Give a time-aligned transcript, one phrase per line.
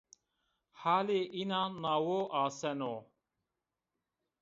[0.81, 2.95] Halê înan nawo aseno